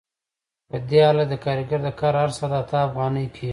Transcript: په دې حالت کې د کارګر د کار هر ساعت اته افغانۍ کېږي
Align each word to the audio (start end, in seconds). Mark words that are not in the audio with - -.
په 0.69 0.77
دې 0.89 0.99
حالت 1.07 1.29
کې 1.31 1.33
د 1.39 1.41
کارګر 1.43 1.79
د 1.83 1.89
کار 1.99 2.13
هر 2.21 2.31
ساعت 2.37 2.53
اته 2.61 2.77
افغانۍ 2.87 3.25
کېږي 3.35 3.49